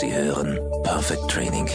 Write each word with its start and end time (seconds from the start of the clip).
Sie 0.00 0.12
hören 0.12 0.58
Perfect 0.82 1.30
Training. 1.30 1.68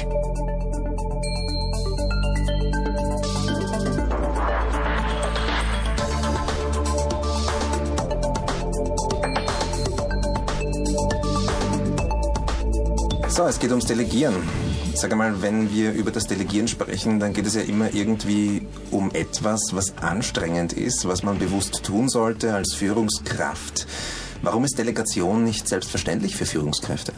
So, 13.29 13.45
es 13.45 13.59
geht 13.59 13.69
ums 13.69 13.85
Delegieren. 13.85 14.35
Sag 14.95 15.11
einmal, 15.11 15.43
wenn 15.43 15.71
wir 15.71 15.91
über 15.93 16.09
das 16.09 16.25
Delegieren 16.25 16.67
sprechen, 16.67 17.19
dann 17.19 17.33
geht 17.33 17.45
es 17.45 17.53
ja 17.53 17.61
immer 17.61 17.93
irgendwie 17.93 18.65
um 18.89 19.11
etwas, 19.13 19.61
was 19.73 19.95
anstrengend 19.99 20.73
ist, 20.73 21.07
was 21.07 21.21
man 21.21 21.37
bewusst 21.37 21.83
tun 21.83 22.09
sollte 22.09 22.55
als 22.55 22.73
Führungskraft. 22.73 23.85
Warum 24.47 24.63
ist 24.63 24.77
Delegation 24.77 25.43
nicht 25.43 25.67
selbstverständlich 25.67 26.37
für 26.37 26.45
Führungskräfte? 26.45 27.11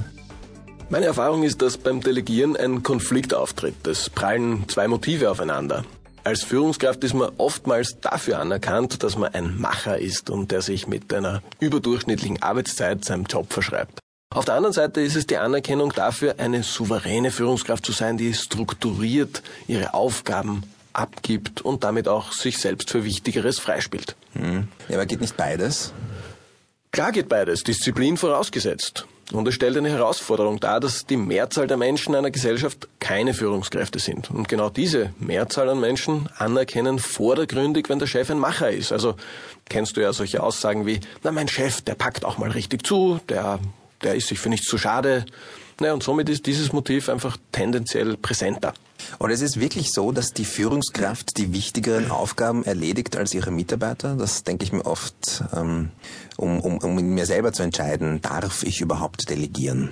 Meine 0.90 1.06
Erfahrung 1.06 1.44
ist, 1.44 1.62
dass 1.62 1.78
beim 1.78 2.02
Delegieren 2.02 2.58
ein 2.58 2.82
Konflikt 2.82 3.36
auftritt. 3.36 3.86
Es 3.86 4.10
prallen 4.10 4.68
zwei 4.68 4.88
Motive 4.88 5.30
aufeinander. 5.30 5.86
Als 6.24 6.42
Führungskraft 6.42 7.04
ist 7.04 7.14
man 7.14 7.30
oftmals 7.38 8.00
dafür 8.02 8.40
anerkannt, 8.40 9.04
dass 9.04 9.16
man 9.16 9.32
ein 9.36 9.62
Macher 9.62 10.00
ist 10.00 10.32
und 10.32 10.50
der 10.50 10.64
sich 10.64 10.88
mit 10.88 11.14
einer 11.14 11.44
überdurchschnittlichen 11.60 12.42
Arbeitszeit 12.42 13.06
seinem 13.06 13.26
Job 13.26 13.54
verschreibt. 13.54 14.00
Auf 14.34 14.46
der 14.46 14.56
anderen 14.56 14.74
Seite 14.74 15.02
ist 15.02 15.16
es 15.16 15.28
die 15.28 15.38
Anerkennung 15.38 15.94
dafür, 15.94 16.40
eine 16.40 16.64
souveräne 16.64 17.30
Führungskraft 17.30 17.86
zu 17.86 17.92
sein, 17.92 18.18
die 18.18 18.34
strukturiert 18.34 19.44
ihre 19.68 19.94
Aufgaben 19.94 20.64
abgibt 20.94 21.62
und 21.62 21.84
damit 21.84 22.08
auch 22.08 22.32
sich 22.32 22.58
selbst 22.58 22.90
für 22.90 23.04
Wichtigeres 23.04 23.60
freispielt. 23.60 24.16
Hm. 24.34 24.68
Ja, 24.88 24.96
aber 24.96 25.06
geht 25.06 25.22
nicht 25.22 25.38
beides? 25.38 25.94
Klar 26.92 27.12
geht 27.12 27.30
beides, 27.30 27.64
Disziplin 27.64 28.18
vorausgesetzt. 28.18 29.06
Und 29.32 29.48
es 29.48 29.54
stellt 29.54 29.78
eine 29.78 29.90
Herausforderung 29.90 30.60
dar, 30.60 30.80
dass 30.80 31.06
die 31.06 31.18
Mehrzahl 31.18 31.68
der 31.68 31.78
Menschen 31.78 32.16
einer 32.16 32.32
Gesellschaft 32.32 32.88
keine 33.00 33.36
Führungskräfte 33.36 34.00
sind. 34.00 34.32
Und 34.32 34.50
genau 34.50 34.72
diese 34.72 35.14
Mehrzahl 35.20 35.70
an 35.70 35.80
Menschen 35.80 36.28
anerkennen 36.38 36.98
vordergründig, 36.98 37.90
wenn 37.90 38.00
der 38.00 38.08
Chef 38.08 38.32
ein 38.32 38.40
Macher 38.40 38.72
ist. 38.72 38.92
Also 38.92 39.16
kennst 39.70 39.98
du 39.98 40.02
ja 40.02 40.14
solche 40.14 40.42
Aussagen 40.42 40.88
wie, 40.88 41.00
na 41.22 41.32
mein 41.32 41.48
Chef, 41.48 41.82
der 41.82 41.94
packt 41.94 42.26
auch 42.26 42.40
mal 42.40 42.50
richtig 42.50 42.88
zu, 42.88 43.20
der 43.30 43.60
der 44.04 44.16
ist 44.16 44.28
sich 44.28 44.40
für 44.40 44.50
nichts 44.50 44.68
zu 44.68 44.78
schade. 44.78 45.26
Naja, 45.80 45.94
und 45.94 46.04
somit 46.04 46.30
ist 46.30 46.46
dieses 46.46 46.74
Motiv 46.74 47.10
einfach 47.10 47.38
tendenziell 47.52 48.18
präsenter. 48.18 48.74
Und 49.18 49.32
es 49.32 49.42
ist 49.42 49.60
wirklich 49.60 49.92
so, 49.92 50.12
dass 50.12 50.34
die 50.34 50.46
Führungskraft 50.46 51.38
die 51.38 51.54
wichtigeren 51.54 52.12
Aufgaben 52.12 52.66
erledigt 52.66 53.16
als 53.16 53.34
ihre 53.34 53.52
Mitarbeiter? 53.52 54.16
Das 54.16 54.44
denke 54.44 54.66
ich 54.66 54.74
mir 54.74 54.86
oft, 54.86 55.44
ähm, 55.56 55.92
um, 56.38 56.60
um, 56.60 56.78
um 56.80 56.96
mir 56.96 57.26
selber 57.26 57.54
zu 57.54 57.64
entscheiden, 57.64 58.22
darf 58.22 58.64
ich 58.64 58.82
überhaupt 58.82 59.30
delegieren? 59.30 59.92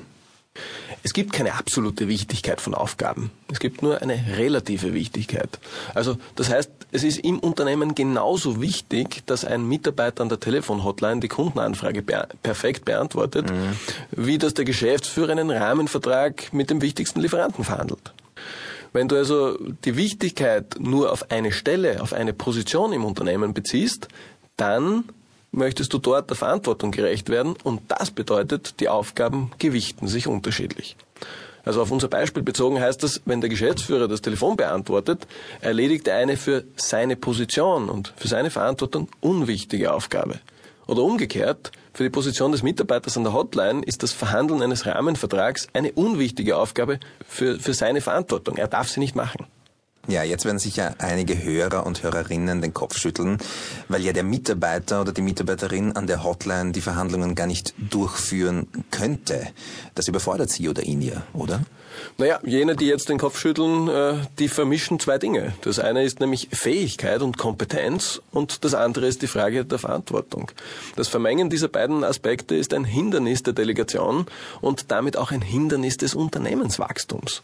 Es 1.04 1.14
gibt 1.14 1.34
keine 1.34 1.54
absolute 1.54 2.08
Wichtigkeit 2.08 2.60
von 2.60 2.74
Aufgaben. 2.74 3.32
Es 3.52 3.60
gibt 3.60 3.82
nur 3.82 4.02
eine 4.02 4.38
relative 4.38 4.94
Wichtigkeit. 4.94 5.60
Also 5.94 6.18
das 6.36 6.50
heißt, 6.50 6.70
es 6.92 7.04
ist 7.04 7.20
im 7.20 7.40
Unternehmen 7.40 7.96
genauso 7.96 8.62
wichtig, 8.62 9.24
dass 9.26 9.46
ein 9.46 9.68
Mitarbeiter 9.68 10.22
an 10.22 10.30
der 10.30 10.40
Telefonhotline 10.40 11.20
die 11.20 11.28
Kundenanfrage 11.28 12.02
be 12.02 12.28
perfekt 12.44 12.86
beantwortet, 12.86 13.50
mhm. 13.50 13.76
wie 14.12 14.38
dass 14.38 14.54
der 14.54 14.66
Geschäftsführer 14.66 15.32
einen 15.32 15.52
Rahmenvertrag 15.52 16.54
mit 16.54 16.70
dem 16.70 16.82
wichtigsten 16.82 17.20
Lieferanten 17.20 17.64
verhandelt. 17.64 18.14
Wenn 18.94 19.08
du 19.08 19.16
also 19.16 19.58
die 19.86 19.96
Wichtigkeit 19.96 20.80
nur 20.80 21.12
auf 21.12 21.30
eine 21.30 21.52
Stelle, 21.52 22.02
auf 22.02 22.14
eine 22.14 22.34
Position 22.34 22.94
im 22.94 23.06
Unternehmen 23.06 23.54
beziehst, 23.54 24.08
dann 24.56 25.04
möchtest 25.58 25.92
du 25.94 25.98
dort 25.98 26.30
der 26.30 26.38
Verantwortung 26.38 26.92
gerecht 26.92 27.30
werden 27.30 27.56
und 27.64 27.82
das 27.90 28.12
bedeutet, 28.12 28.80
die 28.80 28.88
Aufgaben 28.88 29.52
gewichten 29.58 30.08
sich 30.08 30.28
unterschiedlich. 30.28 30.96
Also 31.66 31.82
auf 31.82 31.92
unser 31.92 32.08
Beispiel 32.08 32.44
bezogen 32.44 32.80
heißt 32.80 33.04
das, 33.04 33.22
wenn 33.26 33.42
der 33.42 33.50
Geschäftsführer 33.50 34.08
das 34.08 34.22
Telefon 34.22 34.56
beantwortet, 34.56 35.28
erledigt 35.60 36.08
er 36.08 36.16
eine 36.16 36.38
für 36.38 36.64
seine 36.78 37.18
Position 37.18 37.90
und 37.90 38.14
für 38.16 38.30
seine 38.30 38.52
Verantwortung 38.52 39.10
unwichtige 39.20 39.92
Aufgabe. 39.92 40.40
Oder 40.86 41.04
umgekehrt, 41.04 41.74
für 41.94 42.04
die 42.04 42.10
Position 42.10 42.54
des 42.54 42.64
Mitarbeiters 42.64 43.18
an 43.18 43.24
der 43.24 43.34
Hotline 43.34 43.84
ist 43.84 44.02
das 44.02 44.14
Verhandeln 44.14 44.62
eines 44.62 44.86
Rahmenvertrags 44.86 45.68
eine 45.74 45.92
unwichtige 45.92 46.56
Aufgabe 46.56 47.00
für, 47.28 47.60
für 47.60 47.74
seine 47.74 48.00
Verantwortung. 48.00 48.56
Er 48.56 48.70
darf 48.70 48.88
sie 48.88 49.02
nicht 49.02 49.16
machen. 49.16 49.48
Ja, 50.10 50.24
jetzt 50.24 50.46
werden 50.46 50.58
sicher 50.58 50.96
einige 51.00 51.44
Hörer 51.44 51.86
und 51.86 52.02
Hörerinnen 52.02 52.62
den 52.62 52.74
Kopf 52.74 52.98
schütteln, 52.98 53.40
weil 53.90 54.02
ja 54.02 54.14
der 54.14 54.24
Mitarbeiter 54.24 55.02
oder 55.02 55.12
die 55.12 55.22
Mitarbeiterin 55.22 55.98
an 55.98 56.08
der 56.08 56.24
Hotline 56.24 56.72
die 56.72 56.80
Verhandlungen 56.80 57.36
gar 57.36 57.46
nicht 57.46 57.74
durchführen 57.78 58.68
könnte. 58.90 59.48
Das 59.96 60.08
überfordert 60.08 60.50
sie 60.50 60.70
oder 60.70 60.84
ihn 60.84 61.02
ja, 61.02 61.24
oder? 61.34 61.60
Naja, 62.18 62.40
jene, 62.46 62.78
die 62.78 62.86
jetzt 62.86 63.10
den 63.10 63.18
Kopf 63.18 63.38
schütteln, 63.38 63.90
äh, 63.90 64.14
die 64.40 64.48
vermischen 64.48 64.98
zwei 65.02 65.18
Dinge. 65.18 65.54
Das 65.62 65.78
eine 65.78 66.04
ist 66.04 66.22
nämlich 66.22 66.48
Fähigkeit 66.54 67.22
und 67.22 67.38
Kompetenz 67.38 68.22
und 68.32 68.64
das 68.64 68.76
andere 68.76 69.08
ist 69.08 69.24
die 69.24 69.28
Frage 69.28 69.66
der 69.66 69.78
Verantwortung. 69.78 70.52
Das 70.96 71.10
Vermengen 71.10 71.50
dieser 71.50 71.68
beiden 71.68 72.06
Aspekte 72.06 72.56
ist 72.56 72.74
ein 72.74 72.86
Hindernis 72.86 73.44
der 73.44 73.54
Delegation 73.54 74.26
und 74.62 74.90
damit 74.90 75.18
auch 75.18 75.32
ein 75.32 75.42
Hindernis 75.42 75.98
des 75.98 76.16
Unternehmenswachstums. 76.16 77.42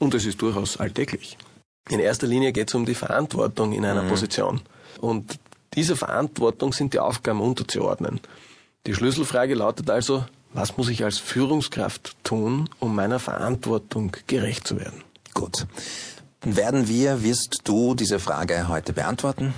Und 0.00 0.14
es 0.14 0.24
ist 0.24 0.42
durchaus 0.42 0.78
alltäglich. 0.78 1.38
In 1.88 2.00
erster 2.00 2.26
Linie 2.26 2.52
geht 2.52 2.68
es 2.68 2.74
um 2.74 2.86
die 2.86 2.94
Verantwortung 2.94 3.72
in 3.72 3.84
einer 3.84 4.02
mhm. 4.02 4.08
Position. 4.08 4.60
Und 5.00 5.38
dieser 5.74 5.96
Verantwortung 5.96 6.72
sind 6.72 6.94
die 6.94 6.98
Aufgaben 6.98 7.40
unterzuordnen. 7.40 8.20
Die 8.86 8.94
Schlüsselfrage 8.94 9.54
lautet 9.54 9.90
also, 9.90 10.24
was 10.52 10.76
muss 10.76 10.88
ich 10.88 11.04
als 11.04 11.18
Führungskraft 11.18 12.16
tun, 12.24 12.68
um 12.78 12.94
meiner 12.94 13.18
Verantwortung 13.18 14.12
gerecht 14.26 14.66
zu 14.66 14.78
werden? 14.78 15.02
Gut. 15.34 15.66
Werden 16.42 16.88
wir, 16.88 17.22
wirst 17.22 17.62
du 17.64 17.94
diese 17.94 18.18
Frage 18.18 18.68
heute 18.68 18.92
beantworten? 18.92 19.54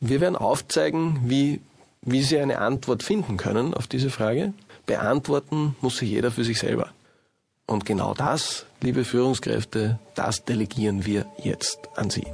Wir 0.00 0.20
werden 0.20 0.36
aufzeigen, 0.36 1.20
wie, 1.24 1.60
wie 2.02 2.22
Sie 2.22 2.38
eine 2.38 2.58
Antwort 2.58 3.02
finden 3.02 3.36
können 3.36 3.72
auf 3.72 3.86
diese 3.86 4.10
Frage. 4.10 4.52
Beantworten 4.86 5.76
muss 5.80 5.98
sie 5.98 6.06
jeder 6.06 6.30
für 6.30 6.44
sich 6.44 6.58
selber. 6.58 6.88
Und 7.66 7.84
genau 7.84 8.14
das, 8.14 8.66
liebe 8.80 9.04
Führungskräfte, 9.04 9.98
das 10.14 10.44
delegieren 10.44 11.04
wir 11.06 11.26
jetzt 11.42 11.88
an 11.96 12.10
Sie. 12.10 12.26